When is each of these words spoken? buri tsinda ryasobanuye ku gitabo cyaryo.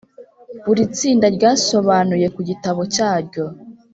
buri 0.65 0.83
tsinda 0.95 1.27
ryasobanuye 1.35 2.27
ku 2.35 2.41
gitabo 2.49 2.81
cyaryo. 2.95 3.45